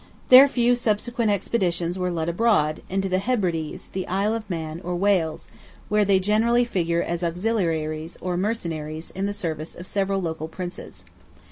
Their 0.29 0.47
few 0.47 0.73
subsequent 0.73 1.29
expeditions 1.29 1.99
were 1.99 2.09
led 2.09 2.27
abroad, 2.27 2.81
into 2.89 3.07
the 3.07 3.19
Hebrides, 3.19 3.89
the 3.89 4.07
Isle 4.07 4.33
of 4.33 4.49
Man, 4.49 4.81
or 4.83 4.95
Wales, 4.95 5.47
where 5.89 6.03
they 6.03 6.19
generally 6.19 6.65
figure 6.65 7.03
as 7.03 7.23
auxiliaries 7.23 8.17
or 8.19 8.35
mercenaries 8.35 9.11
in 9.11 9.27
the 9.27 9.31
service 9.31 9.75
of 9.75 10.09
local 10.09 10.47
Princes. 10.47 11.05